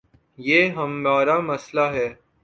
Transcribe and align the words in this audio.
یہ 0.39 0.61
ہمار 0.77 1.27
امسئلہ 1.35 1.85
ہے۔ 1.95 2.07